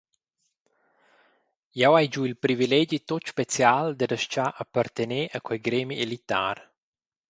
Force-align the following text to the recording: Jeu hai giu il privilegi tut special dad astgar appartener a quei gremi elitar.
Jeu 1.81 1.91
hai 1.95 2.07
giu 2.13 2.23
il 2.29 2.39
privilegi 2.43 2.97
tut 3.07 3.25
special 3.31 3.85
dad 3.99 4.15
astgar 4.17 4.51
appartener 4.63 5.25
a 5.37 5.39
quei 5.45 5.63
gremi 5.67 5.95
elitar. 6.05 6.57